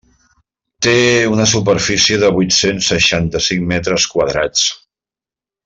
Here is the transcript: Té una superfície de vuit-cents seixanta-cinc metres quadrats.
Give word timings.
Té 0.85 0.93
una 1.33 1.45
superfície 1.51 2.17
de 2.23 2.31
vuit-cents 2.37 2.89
seixanta-cinc 2.95 3.69
metres 3.75 4.09
quadrats. 4.17 4.67